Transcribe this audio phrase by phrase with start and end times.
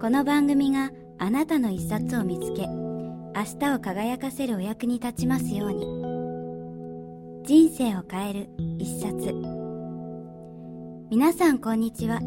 [0.00, 5.84] この番組があなたの一冊を見つけ、明日を輝かせるお役に立ちますように。
[7.44, 9.34] 人生を変える一冊。
[11.10, 12.18] 皆さんこんにちは。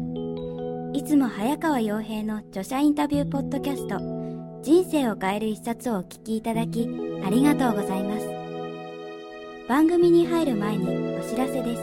[0.92, 3.98] いつも早川洋平の著者インタビューポッドキャスト、
[4.62, 6.88] 人生を変える一冊をお聞きいただき、
[7.26, 8.28] ありがとうございます。
[9.68, 11.82] 番組に入る前にお知らせです。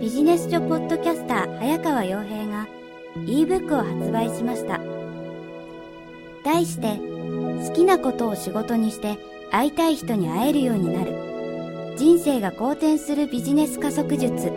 [0.00, 2.68] ビジネス書ポッドキャスター早川洋平が
[3.20, 4.80] ebook を発売しました。
[6.44, 6.98] 題して、
[7.66, 9.18] 好きなことを仕事にして
[9.50, 11.94] 会いたい人に会えるようになる。
[11.96, 14.52] 人生が好転するビジネス加速術。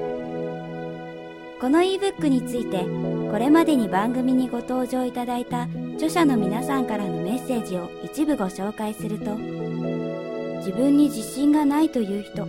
[1.61, 2.85] この ebook について、
[3.31, 12.45] これまでに番組にご登場いただいた著者の皆さんからのメッセージを一部ご紹介すると、自分に自信がないという人、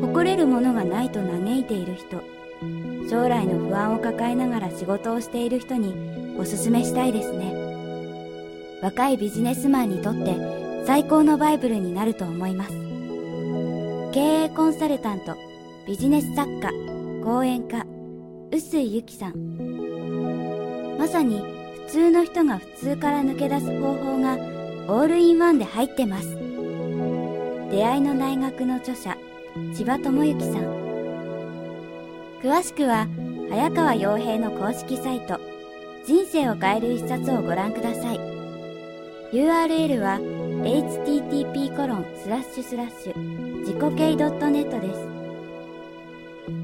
[0.00, 2.35] 誇れるものがないと嘆いている人
[3.08, 5.94] 将来の不安を抱えながら仕事をしている人に
[6.38, 7.54] おすすめしたいですね。
[8.82, 10.34] 若いビジネスマンにとって
[10.86, 12.72] 最高のバイブルになると思います。
[14.12, 15.36] 経営コンサルタント
[15.86, 16.70] ビジネス作家
[17.24, 17.86] 講演家
[18.50, 20.96] 臼井由紀さん。
[20.98, 21.40] まさに
[21.86, 24.34] 普通の人が普通から抜け出す方法が
[24.88, 26.36] オールインワンで入ってます。
[27.70, 29.16] 出会いの大学の著者
[29.74, 30.85] 千葉智之さん。
[32.46, 33.08] 詳しくは
[33.50, 35.40] 早川洋平の公式サイト
[36.06, 38.20] 人生を変える一冊をご覧ください。
[39.32, 40.20] URL は
[40.62, 41.70] http
[43.62, 44.94] 自己系 .net で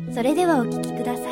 [0.09, 0.15] す。
[0.15, 1.31] それではお聴きくださ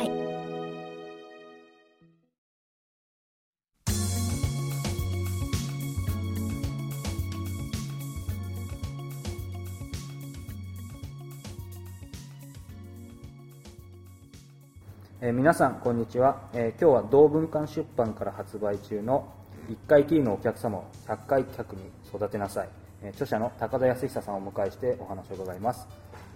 [15.31, 19.31] えー、皆さんこんにちは、えー、今日は同文館出版から発売中の
[19.69, 21.83] 1回きりのお客様を100回客に
[22.13, 22.69] 育てなさい、
[23.01, 25.87] えー、著者の高田康久さんをお迎えしてお話を伺います。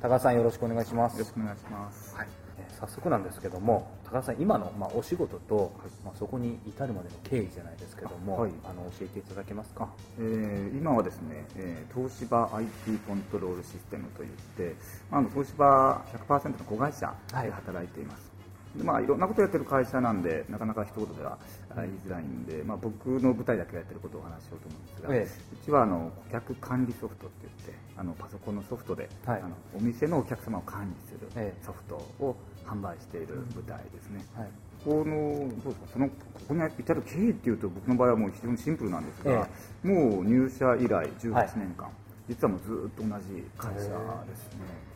[0.01, 1.13] 高田さんよろしくお願いします。
[1.13, 2.27] よろしくお願いします、はい。
[2.57, 5.69] え早速なんですけども高田さん今の、まあ、お仕事と、はい、
[6.05, 9.89] まあ、そこに至るまでの経緯じゃないですけども、はい、あの教えていただけますか、
[10.19, 14.73] えー、今はですね、えー、東芝 IT コントロールシステムといって、
[15.11, 17.13] あの東芝100%の子会社
[17.43, 18.34] で働いています、
[18.77, 21.37] でまあ、いろんなことをやってる会社なんでなかなか一言では
[21.75, 32.35] 言いづらいんで、まあ、僕の舞台だけやってることをお話ししようと思うんですが、ええ、うちはあの顧客管理ソフトって言ってあのパソコンのソフトで、はい、あのお店のお客様を管理するソフトを
[32.65, 34.49] 販売している舞台ですね、はい、
[34.83, 36.13] このどうですかそのこ
[36.49, 39.47] こに至る経緯っていうと僕の場合はもう非常にシンプルなんですが、
[39.83, 41.93] え、もう入社以来18年間、はい、
[42.29, 44.94] 実はもうずっと同じ会社ですね。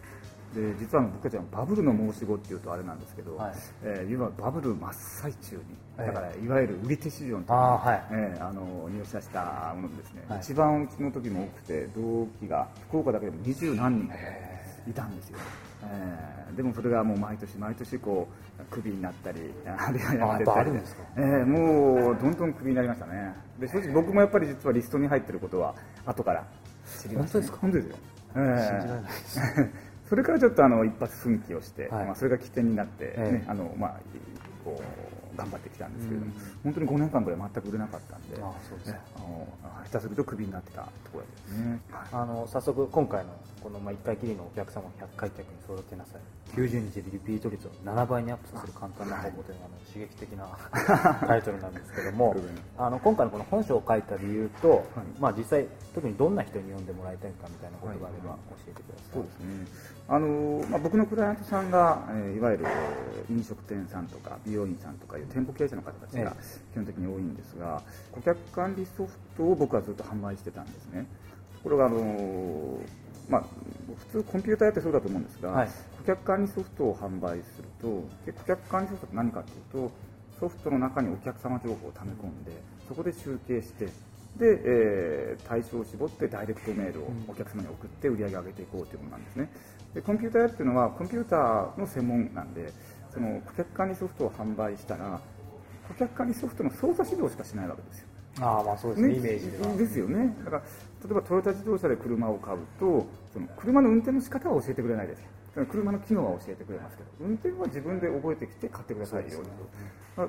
[0.54, 3.54] で実は僕たちはバブルの申し子っていうとあれなんですけど、はい。
[3.84, 5.62] えー、いわバブル真っ最中に
[5.98, 8.08] だからいわゆる売り手市場の時に、はい。
[8.12, 14.12] えー、あの入社したものですね、はい、一番うちの時も多くて同期が福岡だけでも二十何人
[14.90, 15.38] いたんですよ、
[15.84, 18.28] えー、でもそれがもう毎年毎年こ
[18.60, 20.72] うクビになったりあるいはやめてたり
[21.16, 23.36] えー、もうどんどんクビになりましたね。
[23.60, 26.48] で正直僕もやっぱり実はリストに入ってることは後から
[27.02, 27.58] 知りました、ね、本当ですか？
[27.62, 27.96] 本当ですよ、
[28.36, 29.40] えー、信じられないです
[30.10, 33.44] それからちょっとあの一発奮起をして、はい、まあ、それが起点になって、ね、え。
[33.48, 34.00] あのまあ、
[34.66, 39.48] こう頑張ってきたんですけれども、うん、本当に5年間ぐらい全く売れなかったんで、あそうですね、あの
[39.86, 43.32] 下手するとクビになってたところですね、はい、あの早速、今回の
[43.64, 52.36] このまあ1回きりのお客様を100回客に育てなさい、90日でリピート率を7倍にアップさせる簡単な方法というのが、あの刺激的な タイトルなんですけども、
[52.78, 54.82] あの今回のこの本書を書いた理由と、はい、
[55.20, 59.14] まあ、実際、特にどんな人に読んでもらいたいかみたいなことがあれば教えてください。
[59.14, 62.66] そうですねあのまあ、僕のクライアントさんが、えー、いわゆる
[63.30, 66.36] 飲食店さんとか美容院さんとかいう店舗経営者の方たちが
[66.74, 71.06] 基本的に多いんですが、顧客管理ソフトを僕はずっと販売してたんですね。
[71.58, 72.80] ところが、あの
[73.30, 73.44] まあ、
[74.12, 77.88] 普通コンピューターやってそうだと思うんですが、はい、顧客管理ソフトを販売すると
[78.42, 79.92] 顧客管理ソフトって何かというと
[80.40, 82.52] ソフトの中にお客様情報を溜め込んで
[82.88, 83.90] そこで集計して
[84.38, 89.50] で、えー、対象を絞ってダイレクトメールをお客様に送って売り上げを上げていこうというものなんですね。
[89.94, 92.72] でコンピューター屋っていうのはコンピューターの専門なんで
[93.14, 95.20] その顧客管理ソフトを販売したら
[95.88, 98.08] 顧客管理ソフトの操作指導しかしないわけですよ。
[98.42, 100.36] ああまあそうですねイメージではですよね。
[100.46, 100.64] だから
[101.04, 105.20] 例えばトヨタ自動車で車を買うとその車の運転の仕方は教えてくれないです。
[105.20, 109.50] よ車の機能は教えてくれますけど運転は自分で覚えてきて買ってくださいよ、ね、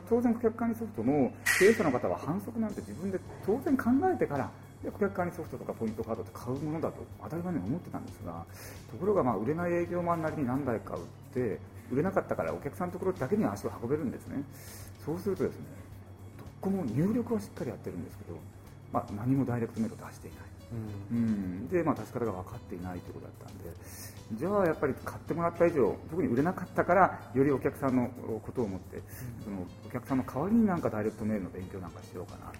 [0.09, 4.51] 当然顧客管理ソフトも経営者の方は反則なんて自分で当然考えてから
[4.83, 8.45] で顧客管理ソフトとかポイントカードって買うものだと当たり前に思ってたんですが
[8.91, 11.03] ところがまあ売れない営業マンなりに何台か売っ
[11.35, 11.59] て
[11.93, 14.43] 売れなかったからお客さんのところだけに足を運べるんですね。
[15.05, 15.65] そうするとですね
[16.39, 18.39] どこも入力はしっかりやってるんですけど、
[18.93, 20.41] まあ、何もダイレクトメールを出していない、
[21.13, 23.71] うん、うん、で、まあ、出し方が分かっていないということだったんで。
[24.33, 28.09] じゃあやっぱり買ってもらった以上特に売れなかったからよりお客さんの
[28.47, 29.03] ことを思って、うん、
[29.43, 32.59] そのお客さんの代わりになんかダイレクトメールの勉強なんかしようかなと。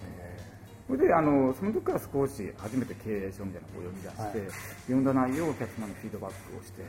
[0.87, 4.51] それであのその時から少し初めて経営書みたいなのを読み出して、はい、
[4.87, 6.83] 読んだ内容をお客様にフィードバックをして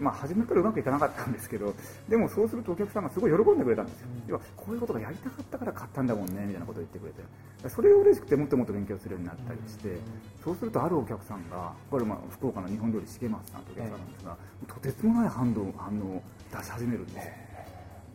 [0.00, 1.74] まあ、初めからうまくいかなかったんですけど
[2.08, 7.22] でもそうするとお客さんがすごい喜んでくれたんですよ、要はこういうことがやりたかったから買ったんだもんねみたいなことを言ってくれて。
[7.68, 9.98] それが嬉しくてもっともっと勉強するようになったりして
[10.42, 14.36] そうするとあるお客さんがこれまあ福岡の日本料理重松さんというお客さんなんですが
[14.66, 16.22] とてつもない反応反応を
[16.56, 17.32] 出し始めるんですよ。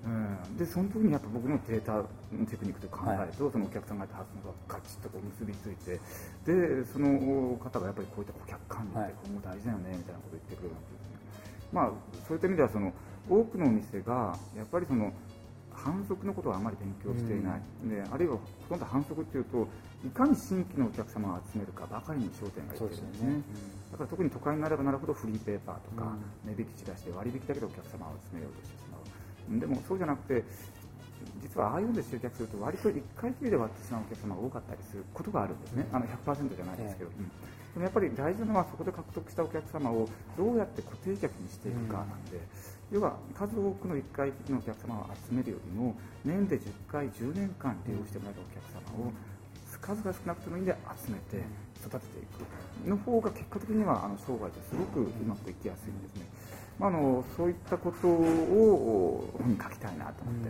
[0.06, 2.06] うん、でその時にやっぱ僕のデータの
[2.46, 5.98] テクニックと考えると、はい、そのお客さんがやった発想がガチッとこう結びついて
[6.46, 11.05] でその方がやっぱりこういった顧客管理って今後大事だよねみたいなことを言ってくれるんです
[11.76, 11.92] まあ、
[12.26, 12.94] そういった意味ではその
[13.30, 15.12] 多くのお店がやっぱりその
[15.74, 19.68] 反則のことはあまり勉強していない、うん、であるいはほとんど反則っていうと
[20.08, 23.36] いかに新規のお客様を集めるかばかりに焦点がいってるんですね、ね。
[23.36, 26.16] うん、だから特に都会になればなるほどフリーペーパーとか
[26.48, 29.60] 値引きしだして割引だけでお客様を集めようとしてしまう。
[29.60, 30.46] でもそうじゃなくて
[31.44, 37.32] 実はああいうので集客すると割と1回きりで割ってしまうお客様が多かったりすることがあるんですね、あの100%じゃないですけど、うん
[37.76, 40.08] でもやっぱり大事なのはそこで獲得したお客様を
[40.38, 42.40] どうやって固定客にしていくかなんで、
[42.90, 45.94] 要は数多くの1回のお客様を集めるよりも
[46.24, 49.12] 年で10回10年間利用してもらえるお客様を
[49.86, 50.76] 数が少なくてもいいんで
[51.06, 51.46] 集めて
[51.86, 52.22] 育ててい
[52.84, 56.26] くの方が結果的にはあの生涯ですごくうまくいきやすいんですね。
[56.80, 60.50] まあ、あのそういったことを本に書きたいなと思って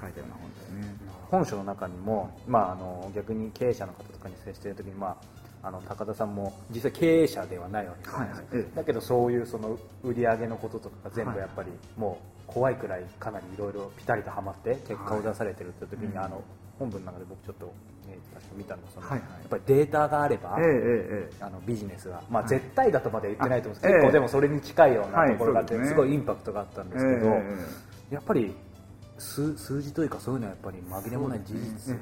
[0.00, 0.96] 書いたような本ですね。
[1.30, 12.18] 本書の中にも、まあ、あの逆に経営者の方とかに接している時に、まああの高田さんも実際経営者ではないわけです、はいはい、だけどそういうその売り上げのこととかが全部やっぱりも
[12.48, 16.42] う怖いくらいかなりいろいろピタリとはまって結果を出されてるって時に、あの
[16.80, 17.72] 本文の中で僕ちょっと、
[18.08, 23.82] えー、確か見たのその、はいはい、やっぱりデータがあれば、えー、あのビジネスが、まあ、絶対だとまで言ってないと思うんです。
[23.82, 27.26] けど、結構でもそれに近いようなところがあって、すごいインパクトがあったんですけど、
[28.10, 28.54] やっぱり
[29.18, 31.96] 数数字というかそういうのはやっぱり紛れもない事実、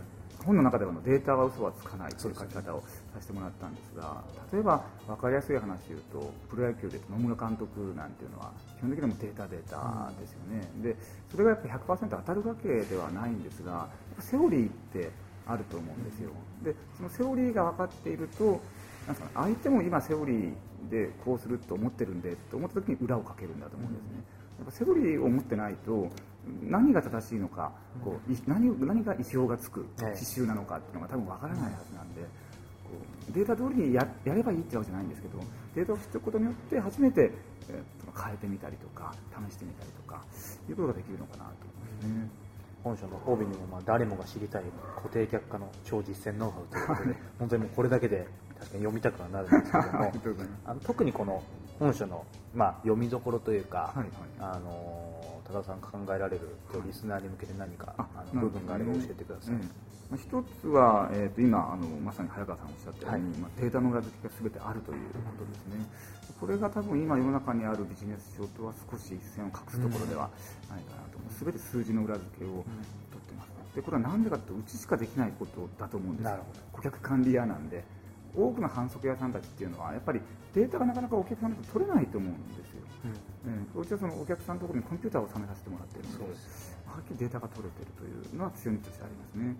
[0.45, 2.83] 本の中ではデータは嘘はつかないという書き方を
[3.19, 4.23] させてもらったんですが
[4.53, 10.97] 例えば分かりやすい話で言うとプロ野球で野村監督なんていうのは基本的にもデータデータですよね、うん、で
[11.31, 13.89] それがやっぱ100%当たるわけではないんですが
[14.21, 15.11] セオリーって
[15.47, 16.31] あると思うんですよ。
[16.63, 18.61] でそのセオリーが分かっていると
[19.07, 20.53] なんか相手も今セオリー
[20.91, 24.09] でこうすると思ってるんでと思った時に裏をかけるんだと思うんですね、
[24.59, 26.11] やっぱセオリーを持ってないと
[26.63, 27.73] 何が正しいのか、
[28.05, 32.23] こう何何が意表がつく刺繍なのかっていうのが多分わからないはずなんで、
[33.33, 35.39] データ通りにややればいいってわけじゃないんですけど
[35.75, 37.31] データを知っておくことによって初めて、
[37.69, 39.15] えー、変えてみたりとか
[39.49, 40.23] 試してみたりとか
[40.69, 42.49] いうことができるのかなと思いますね。
[42.85, 44.63] 本書の帯にもまあ誰もが知りたい
[44.97, 48.27] 固定客化の超実践ノウハウということで、本当にもうこれだけで
[48.59, 51.43] 確かに読みたくはなるんですけども あの特にこの
[51.79, 54.09] 本書の、まあ、読みどころというか、はいはい、
[54.41, 59.55] あの高田さん考えられるリスナーに向けて何かあの部分があれば教えてください。
[59.55, 65.85] まあ、一つは、えー、と今あのまさに早川さんおっしゃったように、はい、まあ、データの裏付けが全てあるということですね、
[66.41, 70.31] これが多分今世の中にあるビジネス書とは少し一線を画すところでは
[70.71, 76.27] ないかなと思う、全て数字の裏付けを取ってます、でこれは何でかというとうちしかできないことだと思うんです。
[76.27, 76.39] よ
[76.73, 77.85] 顧客管理屋なんで
[78.35, 80.21] 多くの反則屋さんたちっていうのはやっぱり
[80.55, 83.13] データがなかなかお客さんと取れないと思うんですよ、うん、
[83.75, 86.25] うちはそのお客さんのところにコンピューターを収めさせてもらっているので
[86.87, 89.57] はっきりデータが取れているというのは強みとしてありますね。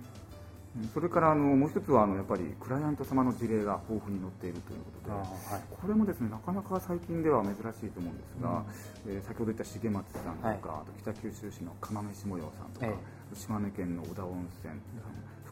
[0.93, 8.63] それからあのもう一つはあのやっぱりクライアント様の事例が豊富に載っているということで、はい、これもですねなかなか最近では珍しいと思うんですが、
[9.07, 14.75] うん、えー、先ほど言った重松さんとか、はい、あと北九州市の釜飯模様さんとか、ええ、島根県の小田温泉、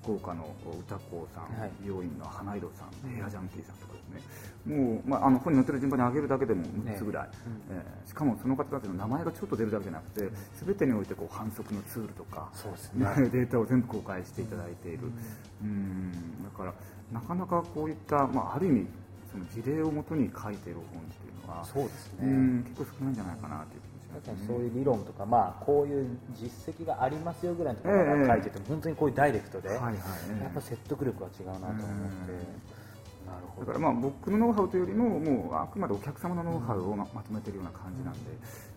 [0.06, 0.54] 福岡の
[0.86, 7.30] 歌子さん、はい、美容院の花色さん、ヘアジャンキーさんとかですね、もう、まあ、あの本に載ってる順番に上げるだけでも6つぐらい、ね
[7.70, 15.10] うん、えー、しかもその方たちの名前がちょっと出るだけじゃなくて、すべてにおいてこう反則のツールとか、そうですね、 データを全部公開していただいている、
[15.60, 16.12] うん、
[16.44, 16.74] だから、
[17.12, 18.86] なかなかこういった、まあ、ある意味、
[19.32, 23.80] その事例をもとに書いている本っていうのは、そうですね、結構少ないんじゃないかなという
[24.20, 29.80] かにそういう理論とか、まあ、こういう実績がありますよぐらいのところが書いてても、本当にこういうダイレクトで、やっ
[30.54, 31.76] ぱ説得力は違うなと思っ
[32.28, 32.76] て。
[33.58, 38.20] だからまあ僕のノウハウというよりももうあくまでお客様のノウハウをまとめているような感じなんで、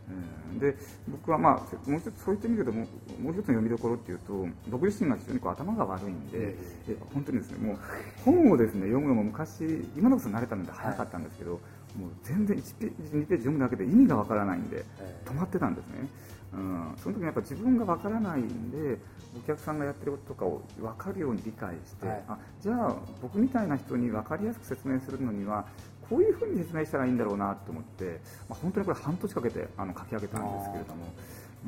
[0.09, 0.75] うん、で
[1.09, 2.85] 僕はまあもう一つそう言ってみるともう
[3.33, 6.55] 一つの読みどころっていうと僕自身が非常にこう頭が悪いんで、
[6.87, 7.77] え本当にですねもう
[8.23, 11.59] 本をですね読むのも昔今のこそ慣れたので早かったんですけど、はい、
[11.97, 14.85] もう全然1ページ2ページ読むだけで意味がわからないんで
[15.25, 16.07] 止まってたんですね。
[16.53, 18.97] うん、その時にやっぱ自分がわからないんで
[19.37, 25.65] お客さんがやってることとかを分かるように理解して、はい、あじゃあ僕みたいな人に分かりやすく説明するのには
[26.09, 28.19] こういうふうに説明したらいいんだろうなと思って、
[28.49, 31.13] まあ、本当にこれ半年かけてあの書き上げたんですけれども。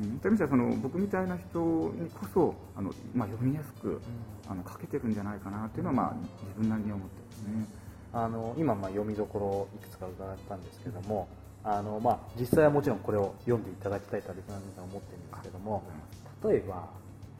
[0.00, 4.00] ん、そういう意味ではその僕みたいな人にこそあの、まあ、読みやすく、うん、
[4.48, 7.81] あの書けてるんじゃないかなというのは、まあ、自分なりに思ってますね。
[8.12, 11.28] あの今、まあ、読みどころいくつか伺ったんですけども、
[11.64, 15.82] あのまあ、実際はもちろんこれを読んでいただきたいとはリスナーの皆さん思ってるんですけども
[16.44, 16.88] 例えば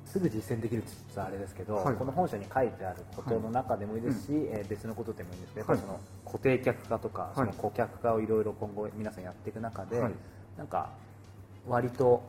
[0.04, 5.54] すぐ実践できるって言ったらあれですけど、はい、この本書に書いてあることの中でもいいですし、はい、えー、別のことでもいいんです。
[5.54, 10.02] けど、やっぱりその固定客化とか、その顧客化をいろいろ今後皆さんやっていく中で、
[10.58, 10.90] なんか
[11.66, 12.22] 割と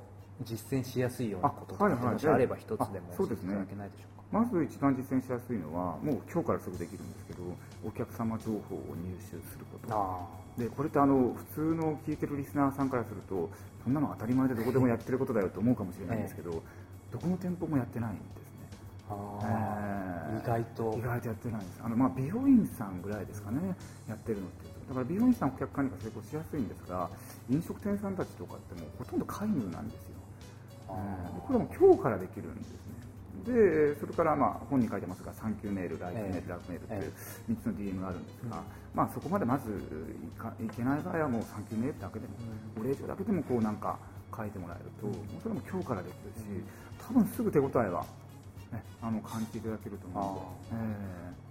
[0.44, 4.13] 実践しやすいようなことがもしあれば一つでも教えていただけないでしょうか？
[4.34, 7.44] まず一番実践しやすいのはもう今日からすぐできるんですけど
[7.86, 9.94] お客様情報を入手すること。
[10.58, 13.50] でこれってあの普通の聞いてるリスナーさんからすると
[13.84, 16.60] そんなの当たり前でどこでもやってることだよと思うかもしれないんですけど、ええ、
[17.14, 18.70] どこの店舗もやってないんですね、
[19.10, 20.98] えー、意外と。
[20.98, 21.82] 意外とやってないんです。
[21.84, 23.76] あの、まあ、美容院さんぐらいですかね。
[24.08, 27.10] やってるのってだから美容院さんお客管理が成功しやすいんですが
[27.50, 30.10] 飲食店さんたちとかってもうほとんど皆無なんですよ、
[30.90, 32.83] えー、これも今日からできるんですね
[33.46, 37.14] でそれからまあ本に書いてますがサンキューメール、ライフメール、ラフメールという
[37.52, 38.64] 3つの DM があるんですが、
[38.94, 42.34] まあ、そこまでまずいかいけない場合はもうサンキューメールだけでも、
[42.80, 43.98] お礼状だけでもこうなんか
[44.36, 45.12] 書いてもらえると、
[45.42, 46.64] それも今日からできるし、
[47.08, 48.06] 多分すぐ手応えは、
[48.72, 50.86] ね、あの感じていただけると思うので。
[50.86, 51.44] えー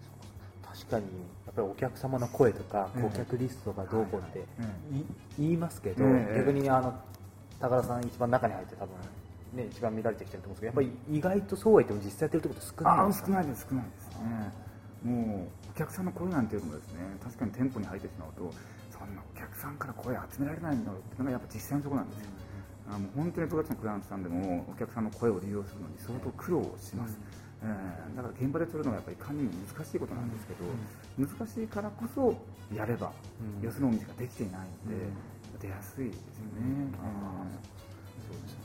[0.72, 1.04] 確かに
[1.44, 4.42] やっぱりお客様の声とか顧客リストがどうこうって
[5.38, 6.02] 言いますけど、
[6.34, 6.94] 逆にあの
[7.60, 8.94] 高田さん一番中に入って多分
[9.52, 13.26] ね、一番見られてきてると思うんですけどやっぱり意外とそうは言っても実際やってるってこと少ないですか？
[13.26, 14.08] 少ないです少ないです。
[14.18, 14.52] ね
[15.02, 18.54] もうお客さんの声なんていうのもですね確かに店舗に入ってしまうと
[18.88, 22.30] そんなお客さんから声集められないんだろうっていうのがやっぱ実際のところなんですよ、
[22.86, 27.18] あの本当に十勝のクライアントさんでもお客さんの声を利用するのに相当苦労します、
[27.62, 30.62] えー、だから現場で取るのがやっぱりいかにも難しいことなんですけど、
[31.18, 32.38] 難しいからこそ
[32.72, 33.12] やれば、
[33.60, 36.22] よそのお店ができていないので、出やすいですよ
[36.62, 36.94] ね。
[38.22, 38.61] そうです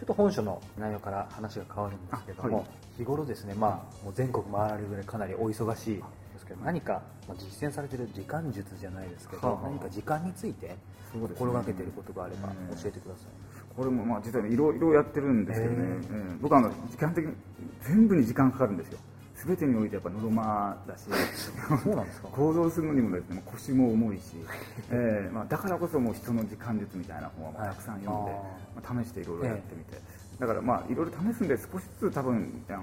[0.00, 2.66] ちょっと本書の内容から話が変わるんですけども、はい、
[2.96, 6.02] 日頃ですね、まあ、もう全国回られるぐらいかなりお忙しいで
[6.38, 7.02] すけど何か
[7.36, 10.74] 実践されてる時間術じゃないですけど、はあ、何か時間について
[11.12, 12.48] 心がけていることがあれば
[12.80, 17.34] 教えてください、これもまあ実はいろいろやってるんですけどね、えー、僕はあの時間的に
[17.82, 18.98] 全部に時間かかるんですよ
[19.46, 21.04] 全てにおいてやっぱのどまだし。
[21.82, 22.28] そうなんですか？
[22.32, 24.36] 行動するのにもですね腰も重いし、
[24.90, 28.32] えーまあ、だからこそもう人の時間術みたいな本はたくさん読んで、
[28.76, 32.82] まあ、試していろいろやってみて、えー、だからまあいろいろ試すんで少しずつ多分あの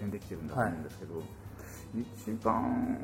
[0.00, 1.24] 実践できてるんだと思うんですけど、はい。
[1.94, 2.98] 一番、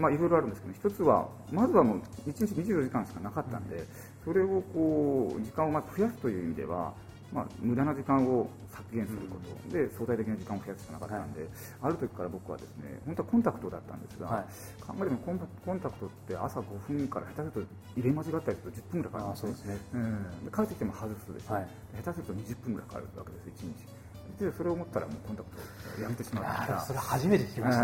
[0.00, 3.84] まあ、いろいろあるんですけど、一つは、まずはもう1日24時間しかなかったんで、
[4.24, 6.94] それをこう時間をまず増やすという意味では、
[7.32, 9.36] まあ、無駄な時間を削減するこ
[9.68, 11.50] と、で相対的な時間を増やすしかなかったんで、はい、
[11.82, 19.50] ある時から僕はですね本当はコンタクトだったんですが、はい、考えてもコンコンタクトって朝5分から下手すると入れ間違ったりすると10分ぐらいかかるんですね。
[19.50, 21.68] ですね、うん、帰ってきても外すでしょ、はい、
[22.04, 24.06] 下手すると20分ぐらいかかるわけです1日。
[24.38, 25.50] でそれを思ったらもうコンタク
[25.96, 26.80] トやめてしまった。
[26.80, 27.78] それ初めて聞きまし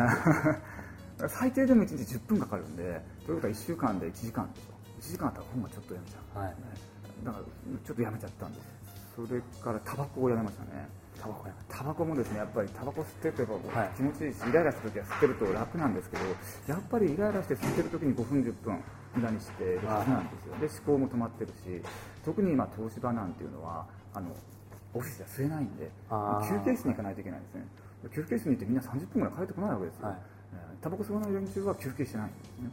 [1.18, 4.72] た、 最低でも1日10分かかるんでということは1週間で1時間でしょ。
[5.02, 6.54] 1時間あったら本がちょっとやめちゃう、はい、
[7.24, 7.44] だから
[7.84, 10.88] ちょっとやめちゃったんですそれからタバコをやめましたね。
[11.20, 13.60] タバコタバコもですねやっぱりタバコ吸ってると
[13.96, 16.24] 気持ちいいし、はい、イライラするときは吸ってると楽なんですけど
[16.66, 18.82] やっぱりイライラして吸ってるときに5分10分
[19.14, 20.56] 無駄にしてるはずなんですよ。
[20.58, 21.82] で思考も止まってるし
[22.24, 24.34] 特に今東芝なんていうのはあの
[24.94, 25.90] オフィスでは吸えないんで
[26.48, 27.66] 休憩室に行かないといけないんですね。
[28.14, 30.31] 休憩室に行ってみんな30分ぐらい帰ってこないわけですよ、はい
[30.82, 32.70] タバコ吸わない連中は休憩してないんですね。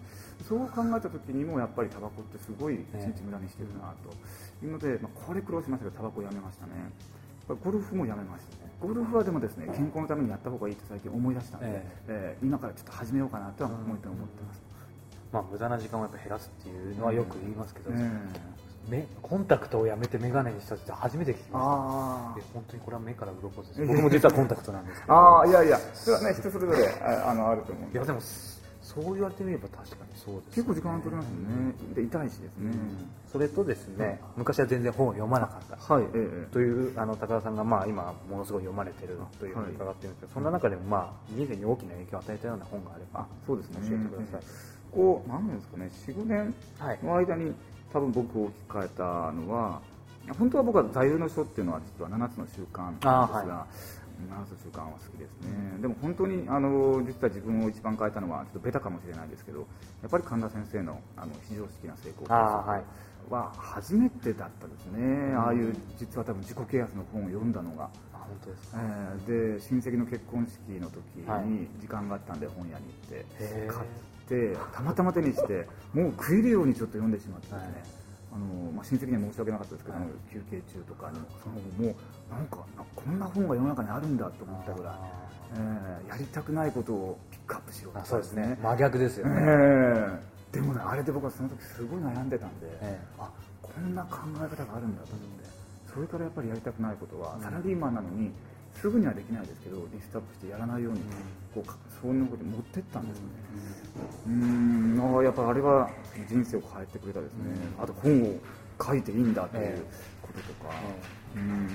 [0.48, 4.10] そう考えた時にもやっぱりタバコってすごい一日無駄にしてるなと。
[4.66, 6.72] いうので、まあ、これ苦労しましたけどタバコをやめましたね。
[7.64, 8.72] ゴルフもやめましたね。
[8.82, 14.62] ゴルフはでもですね健康のためにやった方がいいと最近思い出したので、えー、今からちょっと始めようかなとは思って思ってます、
[15.34, 17.92] まあ、無駄な時間をやっぱ減らすっていうのはよく言いますけど、
[18.88, 22.54] 目コンタクトをやめて眼鏡にしたって初めて聞きました。
[22.54, 23.86] 本当にこれは目から鱗です。
[23.86, 25.14] 僕も実はコンタクトなんですけど。
[25.14, 25.80] ああいやいや。
[25.94, 27.92] それはね人それぞれあのあると思う。
[27.92, 28.20] いやでも
[28.82, 31.74] そう言われてみれば確かにそうです、ね、結構時間取りますよね。
[31.94, 32.72] で痛いしですね、
[33.32, 35.94] それとですね、昔は全然本を読まなかった。
[35.94, 43.78] はい、ええというあの高田さんがまあ今ものすごい読まれてるというふうに伺ってるんですけど、そんな中でもまあ人生に大きな影響を与えたような本があればあそうですね。
[43.88, 44.42] 教えてください、
[44.92, 47.00] こう何年ですかね45年はい。
[47.04, 47.54] の間に
[47.94, 49.82] 多分僕を置き換えたのは
[50.38, 53.68] 本当は僕は座右の書っていうのは実は7つの習慣なんですが、は
[54.30, 59.66] 7つの習慣は好きですね、でも本当にあの実は自分を一番変えたのはちょっとベタかもしれないですけどや
[60.08, 62.84] っぱり神田先生のあの非常識な成功あーはい
[63.30, 67.90] は初めてだったですね、ああいう実は多分自己啓発の本を読んだのが。
[68.14, 71.46] あ本当ですか、えーで親戚の結婚式の時はい。
[71.46, 73.26] に時間があったんで本屋に行って
[73.68, 73.80] 買っ
[74.30, 77.72] てたまたま手にしてもう食えるようにちょっと読んでしまってですね、はい。
[78.32, 79.98] あのまあ、親戚には申し訳なかったですけど、
[80.32, 81.56] 休憩中とかにもその
[81.90, 84.94] もうなんかなこんな本が世の中にあるんだと思ったぐらい、
[85.58, 88.00] えーやりたくないことをピックアップしようと。
[88.00, 88.58] かあそうですね。
[88.62, 90.20] 真逆ですよえね、ー
[90.54, 93.00] でもねあれで僕はその時すごい悩んでたんで、ええ。
[93.18, 93.30] あ
[93.62, 95.50] こんな考え方があるんだと思って、
[95.94, 98.32] それからやっぱりやりたくないことは、サラリーマンなのに
[98.82, 101.00] すぐにはできないですけどリストアップしてやらないように、
[101.54, 103.30] こうかそういうことに持ってったんですよね。
[104.28, 105.90] うーんああやっぱあれは
[106.28, 108.40] 人生を変えてくれたですね、あと本を
[108.82, 109.84] 書いていいんだという
[110.22, 110.74] こととか、
[111.36, 111.70] うん。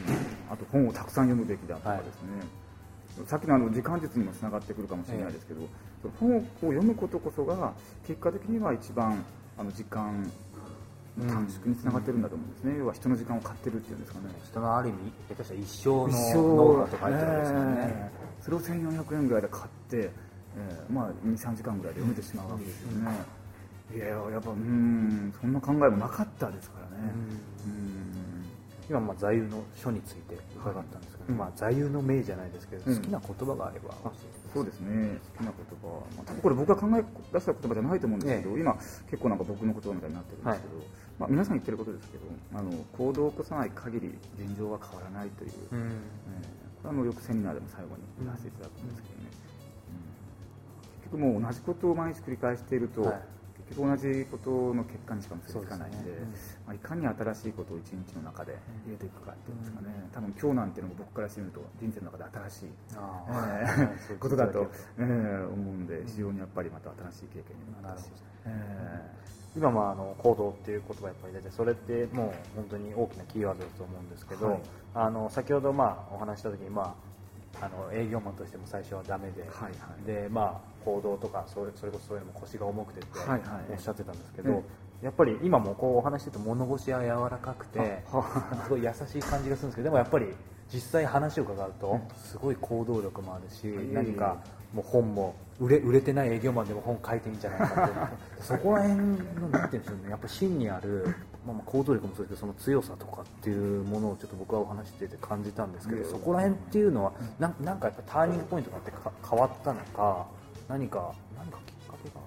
[0.50, 5.68] あと本をたくさん読むべきだとかですね、さっきのあの時間術にもつながってくるかもしれないですけど、
[6.18, 7.72] 本を読むことこそが
[8.06, 9.24] 結果的には一番
[9.58, 10.28] あの時間の
[11.16, 14.26] 短縮につながってるんだと思うんですね、要は人の時間を買ってるっていうんですかね。
[14.44, 18.42] 人のある意味下手したら一生のノウと書いてあるんですよね、ええ。
[18.42, 20.10] それを1400円ぐらいで買って、え
[20.56, 23.10] えまあ、23時間ぐらいで読めてしまうわけですよね、
[23.94, 27.53] いややっぱうんそんな考えもなかったですからね、うん
[28.88, 31.38] 今まあ座右の書について伺ったんですけど、うん。
[31.38, 32.96] まあ、座右の銘じゃないですけど、うん。
[32.96, 34.12] 好きな言葉があればあ
[34.52, 35.18] そうですね。
[35.36, 38.74] 好きな言葉は、まあ、多分これ僕が考え出した言葉じゃないと思うんですけど、今
[39.10, 40.74] 結構なんか僕の言葉みたいになってるんですけど、
[41.18, 42.24] まあ、皆さん言ってることですけど
[42.54, 45.80] あの行動を起こさない限り現状は変わらないという、うん。
[45.80, 45.88] えー
[46.84, 49.28] これはあのよくセミナーでも最後に言わせていただくんですけどね、
[49.88, 49.96] う
[51.00, 51.00] ん。
[51.00, 53.33] 結局もう同じことを毎日繰り返していると、はい
[53.68, 56.60] 結局同じことの結果にしか結びつかないんでそうですね。
[56.66, 64.66] まあ、いかに新しいことを一日の中で入れていくかっていうんですかね、多分今日なんていうのも僕からしてみると人生の中で新しいあえー ーことだと、
[64.98, 68.06] えー思うんで非常にやっぱりまた新しい経験にもなったし
[68.44, 69.10] なるほどえ
[69.56, 74.60] 今まああの行動っていう言葉やっぱり出てそれってもう本当に大きなキーワードだと思うんですけど、はい。
[74.94, 76.96] あの先ほどまあお話しした時にま
[77.60, 79.68] ああの営業マンとしても最初はダメで、はいは
[80.02, 80.04] い。
[80.06, 83.40] でまあ行動とかそれそれこそそういうのも腰が重くてってはいはい。
[83.70, 84.62] おっしゃってたんですけど、え
[85.04, 88.02] やっぱり今もこうお話ししてて物腰は柔らかくて
[88.64, 90.26] すごい優しい感じがするんですけどでもやっぱり
[90.72, 94.38] 実際話を伺うとすごい行動力もあるし何か
[94.72, 97.94] もう本も売れ売れてない営業マンでも本書いていいんじゃないかって。
[98.42, 101.06] そこら辺のなんて言うんでしょうねやっぱ真にある、
[101.46, 110.26] まあ、まあ行動力もそうですけどその強さとかっていうものをちょっと僕はお話してて感じたんですけどそこら辺っていうのはなんなんかやっぱターニングポイントがあってか変わったのか
[110.68, 112.20] 何か何かきっかけが。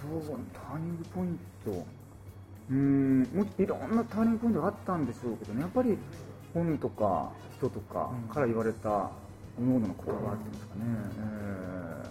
[0.00, 1.70] そうターニングポイント。
[2.70, 5.62] うーんもういろんなターニングポイントがあったんでしょうけどね。
[5.62, 5.96] やっぱり
[6.54, 9.10] 本とか人とかから言われた
[9.56, 10.80] 各々の言葉があっていうんですかね、
[11.18, 12.06] え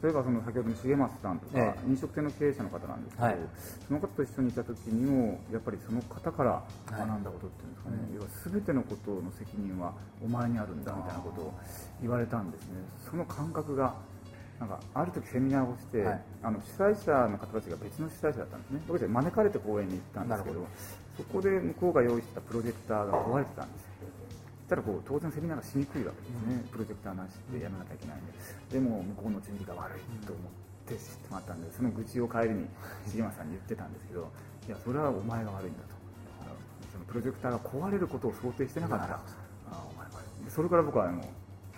[0.00, 0.04] ー。
[0.04, 3.36] 例えばその先ほどの重松さんとか、え飲食店の経営者の方なんですけど、はい。
[3.86, 9.92] その方と一緒にいた時にもやっぱりその方から学んだことっていうんですかね、要は全てのことの責任は
[10.24, 11.54] お前にあるんだみたいなことを
[12.00, 12.72] 言われたんですね。
[13.10, 13.94] その感覚が
[14.58, 16.20] なんかある時セミナーをして、はい。
[16.42, 18.80] あの主催者の方たちが別の主催者だったんですね。
[18.88, 20.66] 僕たち招かれて公演に行ったんですけど
[21.16, 24.06] そこで向こうが用意してたプロジェクターが壊れてたんですそ
[24.66, 28.32] したらこう当然セミナーがしにくいわけですね、プロジェクターなしでやらなきゃいけないんで。
[28.70, 30.52] でも向こうの準備が悪いと思っ
[30.86, 32.66] てしまったんでその愚痴を帰りに
[33.14, 34.30] 重松さんに言ってたんですけど
[34.66, 35.98] いやそれはお前が悪いんだと。
[36.92, 39.06] そのプロジェクターが壊れることを想定してなかった。
[39.06, 39.20] ら
[39.70, 40.06] あお前
[40.50, 41.22] それから僕はあの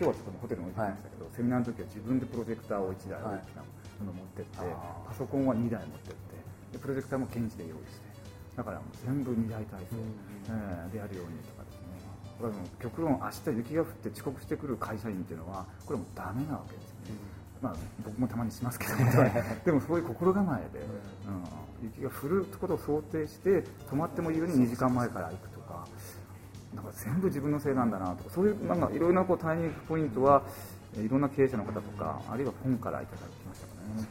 [0.00, 3.60] 今日はちょっとホテルに置いてきましたけど、セミナーの時は自分でプロジェクターを1台大きな
[4.00, 6.40] ものを持ってって、パソコンは2台持ってって
[6.72, 8.08] でプロジェクターも現地で用意して
[8.56, 10.00] だからもう全部2台体制、
[10.48, 12.00] えーでやるようにとかですね。
[12.40, 17.20] これはもう極論明日雪が降って遅刻してくる会社員っていうのはこれはもうダメなわけですよね、
[17.60, 18.96] まあ、僕もたまにしますけど
[19.66, 25.86] でもそういう心構えで、うん、雪が降ることを想定して止まってもいいように2時間前から行くとか
[26.74, 30.42] なんか全部自分のせいなんだなとかそういうなんかいろいろなこうターニングポイントは
[30.96, 34.06] えいろんな経営者の方とかあるいは本からいただきましたかね。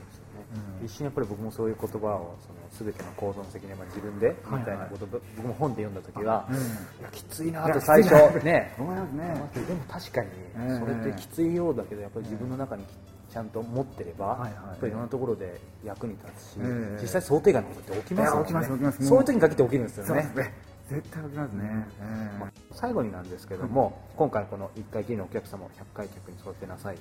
[0.83, 6.55] 一瞬やっぱり僕もそういう言葉をその全ての行動の責任は自分でみたいなこと、僕も本で読んだ時は、うん。
[6.55, 6.59] い
[7.03, 8.73] やきついなと最初ね。
[8.79, 9.49] 思いますね。
[9.67, 12.83] でも確かにええそれってきついようだけどやっぱり自分の中に
[13.31, 14.51] ちゃんと持ってれば、はいはい。
[14.53, 18.91] やっぱりいろんなところで役に立つし、ええ実際想定外のことって起きますよね。
[18.91, 20.53] そういう時に限って起きるんですよね
[20.89, 22.51] 絶対起きますね、ええ。
[22.71, 26.97] 最後になんですけども、今回この1回きりのお客様を100回客に育てなさい、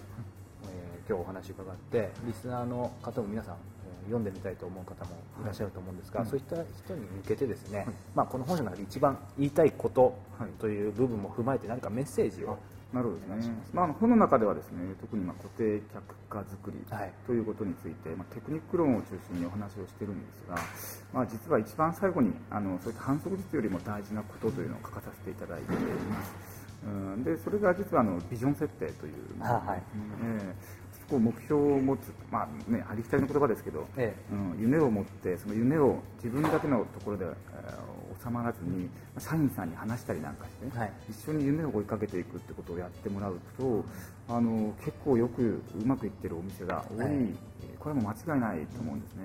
[0.65, 3.59] えー今日お話伺ってリスナーの方も皆さん、えー
[4.09, 5.11] 読んでみたいと思う方も
[5.43, 12.59] いらっしゃると思うんですが、はいそういった人に向けてですね、はいまあ、この本書の中で一番言いたいことはいという部分も踏まえて何かメッセージを、
[12.93, 17.13] なるほどですね、まあ、本の中ではですね特にまあ固定客化作りはい。
[17.27, 20.57] ということについて、まあ、テクニック論を中心にお話をしてるんですが、
[21.13, 26.33] まあ、実は一番最後にあのそういった反則術よりも大事なことというのを書かさせていただいています。
[26.87, 27.25] うん。
[27.25, 29.83] でそれが実はあのビジョン設定という、あはい。
[30.25, 40.93] ええこう目標を持つ、まあね、ありきたりの言葉ですけど、えうん、夢を持ってその夢を自分だけのところで、えー収まらずに社員さんに話したりなんかして、はい。
[41.09, 43.85] 一緒に夢を追いかけていくってことをやってもらうと
[44.29, 47.09] あの結構よくうまくいってるお店が多い、はい。
[47.13, 47.35] えー
[47.79, 49.23] これはもう間違いないと思うんですね、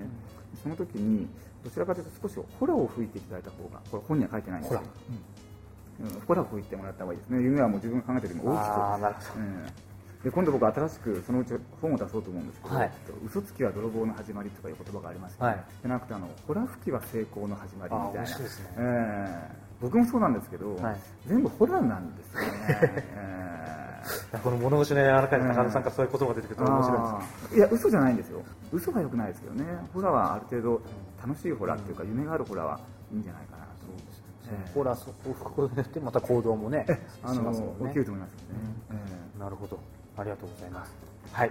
[0.62, 1.26] その時に
[1.64, 6.20] どちらかというと少しホラを吹いていただいた方がこれ本には書いてないんですけどホうん。
[6.20, 7.42] ホラを吹いてもらった方がいいですね。
[7.42, 8.70] 夢はもう自分が考えてるよりも大きく。
[8.70, 9.26] ああなるほど。
[9.40, 9.93] ええ
[10.24, 12.90] で今度僕新しくそのうち本を出そうと思うんですけど、はい。
[13.26, 15.64] 嘘つきは泥棒の始まりとかいう言葉がありますけど、はい。
[15.82, 18.22] じゃなくてあのホラ吹きは成功の始まりみたいな。
[18.22, 18.46] ね。
[18.78, 19.64] ええ。
[19.82, 21.00] 僕もそうなんですけど、はい。
[21.26, 22.48] 全部ホラなんですよね、
[23.16, 28.42] ええこの物腰の柔らかい高田さんからそういう言葉が出てくると面白いですいや嘘じゃないんですよ。
[28.72, 29.64] 嘘は良くないですけどね。
[29.92, 30.80] ホラはある程度
[31.22, 32.80] 楽しいホラっていうか、夢があるホラは
[33.12, 33.84] いいんじゃないかなと。
[33.84, 36.86] 思うんですよええホラーを吹くことによってまた行動もね
[37.22, 37.58] あのね。
[37.88, 39.40] 起きると思いますよね、え。
[39.40, 39.78] なるほど
[40.16, 40.92] ありがとうございます。
[41.32, 41.50] はい。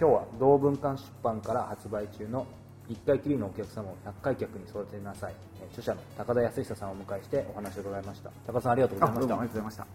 [0.00, 2.46] 今日は同文館出版から発売中の
[2.88, 5.34] 1回きりのお客様を100回客に育てなさい。
[5.62, 8.30] えー著者の高田康久さんをお迎えしてお話を伺いました。
[8.46, 9.26] 高田さんありがとうえございました。
[9.26, 9.86] あどうもありがとうございました。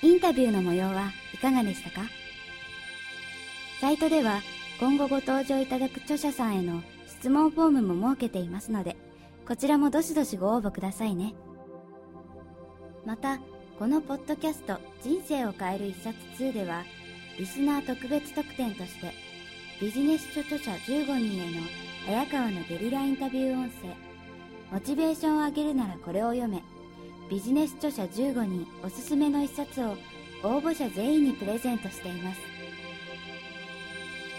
[0.00, 2.02] インタビューの模様はいかがでしたか？
[3.80, 4.40] サイトでは
[4.80, 8.96] 今後ご登場いただく著者さんへの質問フォームも設けていますので、
[9.46, 11.34] こちらもどしどしご応募くださいね。
[13.04, 13.40] また、
[13.76, 16.84] このポッドキャスト人生を変える一冊2では、
[17.40, 19.12] リスナー特別特典として、
[19.80, 21.66] ビジネス書著者15人への
[22.06, 23.88] 早川のゲリラインタビュー音声、
[24.70, 26.62] モチベーションを上げるならこれを読め、
[27.28, 29.96] ビジネス著者15人おすすめの一冊を
[30.44, 32.57] 応募者全員にプレゼントしています。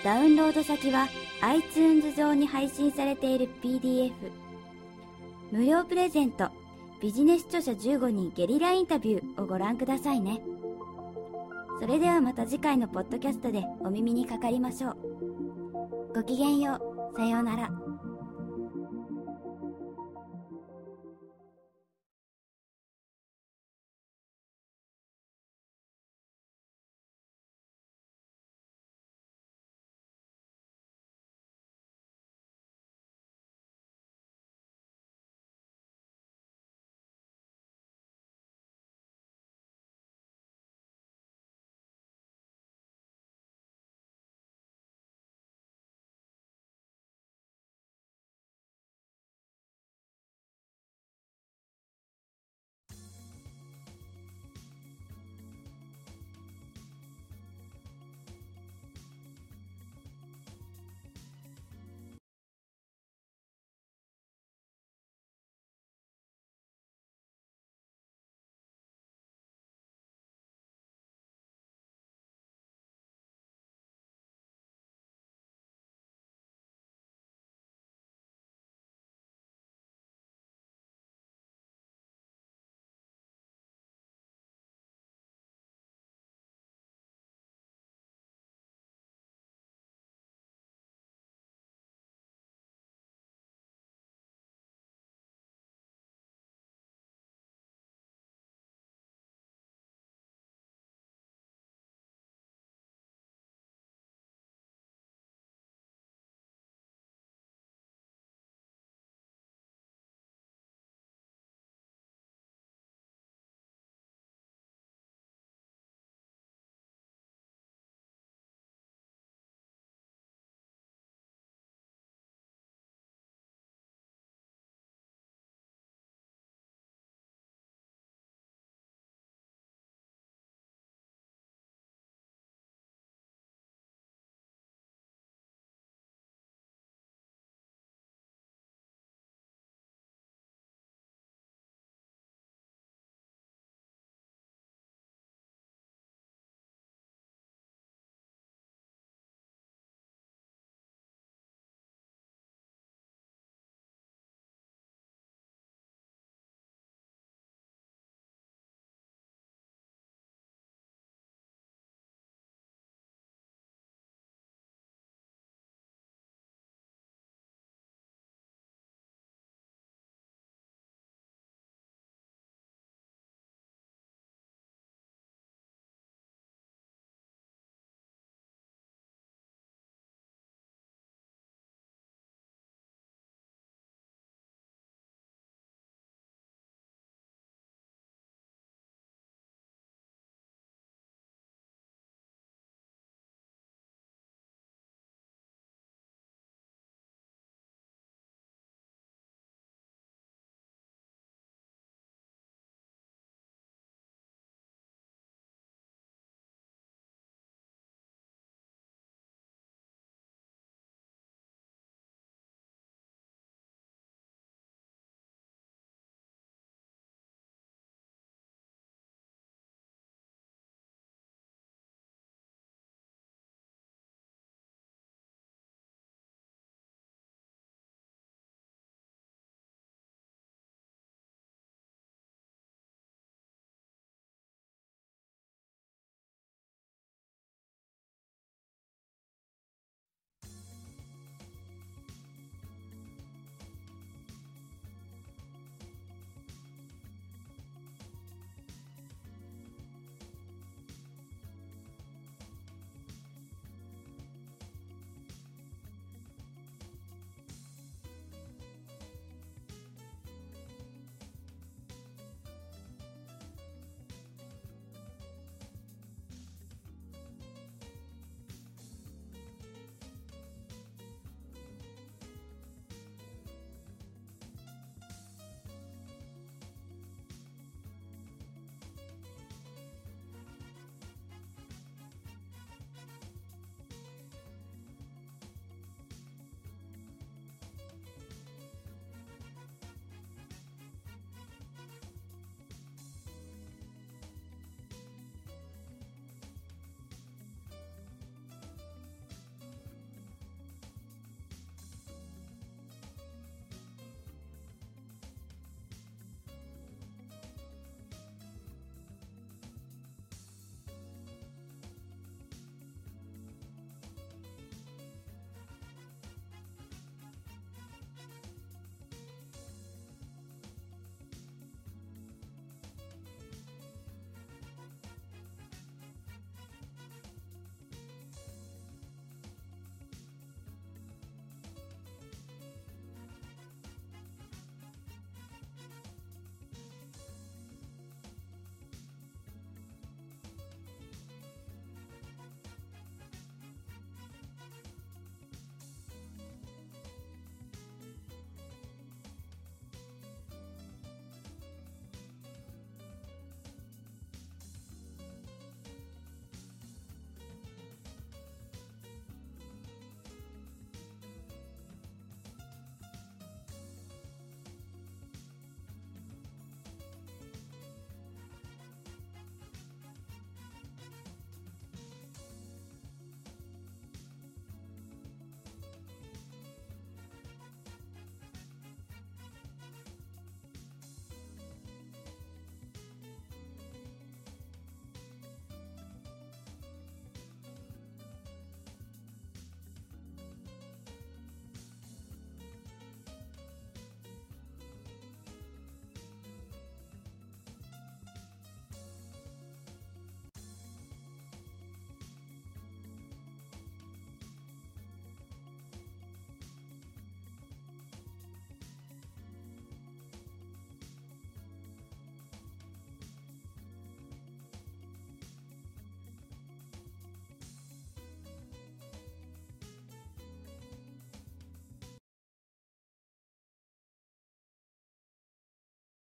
[0.03, 1.09] ダウンロード先は
[1.41, 4.13] iTunes 上に配信されている PDF。
[5.51, 6.49] 無料プレゼント、
[7.01, 10.41] ビジネス著者15人ゲリラインタビューをご覧くださいね。
[11.81, 14.97] それではまた次回のポッドキャストでお耳にかかりましょう。
[16.15, 16.79] ごきげんよ
[17.13, 17.17] う。
[17.17, 17.88] さようなら。